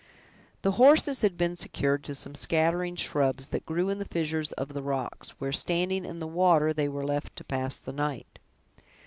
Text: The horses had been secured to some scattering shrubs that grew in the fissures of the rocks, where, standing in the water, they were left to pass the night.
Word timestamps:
The 0.63 0.71
horses 0.81 1.21
had 1.21 1.37
been 1.37 1.55
secured 1.55 2.03
to 2.05 2.15
some 2.15 2.33
scattering 2.33 2.95
shrubs 2.95 3.49
that 3.49 3.67
grew 3.67 3.89
in 3.89 3.99
the 3.99 4.05
fissures 4.07 4.51
of 4.53 4.73
the 4.73 4.81
rocks, 4.81 5.39
where, 5.39 5.51
standing 5.53 6.05
in 6.05 6.19
the 6.19 6.25
water, 6.25 6.73
they 6.73 6.89
were 6.89 7.05
left 7.05 7.35
to 7.35 7.43
pass 7.43 7.77
the 7.77 7.93
night. 7.93 8.39